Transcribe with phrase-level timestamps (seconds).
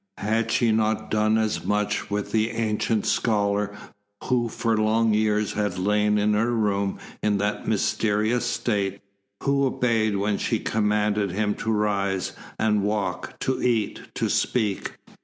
[0.17, 3.77] Had she not done as much with the ancient scholar
[4.23, 8.99] who for long years had lain in her home in that mysterious state,
[9.43, 14.93] who obeyed when she commanded him to rise, and walk, to eat, to speak?